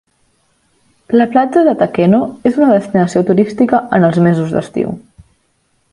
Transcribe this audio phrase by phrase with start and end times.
[1.21, 4.99] La platja de Takeno és una destinació turística en els mesos d'estiu.